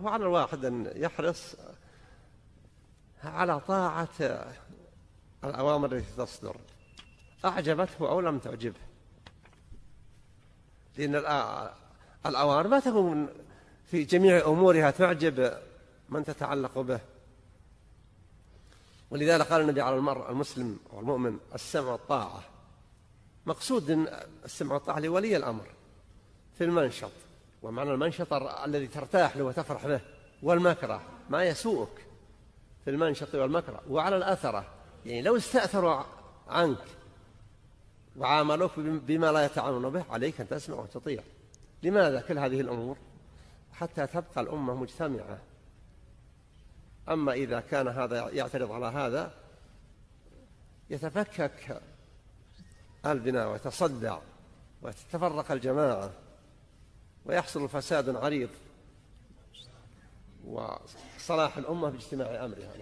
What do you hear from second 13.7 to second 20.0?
في جميع أمورها تعجب من تتعلق به. ولذلك قال النبي على